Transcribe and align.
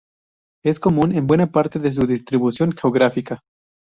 Es 0.65 0.79
común 0.79 1.11
en 1.15 1.27
buena 1.27 1.51
parte 1.51 1.77
de 1.77 1.91
su 1.91 2.07
distribución 2.07 2.71
geográfica. 2.71 3.43